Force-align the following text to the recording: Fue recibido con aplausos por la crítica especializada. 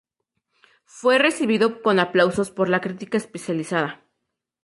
Fue 0.87 1.19
recibido 1.19 1.83
con 1.83 1.99
aplausos 1.99 2.49
por 2.49 2.69
la 2.69 2.81
crítica 2.81 3.19
especializada. 3.19 4.03